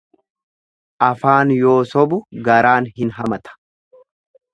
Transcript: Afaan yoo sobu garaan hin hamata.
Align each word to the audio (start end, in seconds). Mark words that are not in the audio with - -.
Afaan 1.07 1.53
yoo 1.57 1.75
sobu 1.91 2.19
garaan 2.47 2.89
hin 2.97 3.13
hamata. 3.19 3.55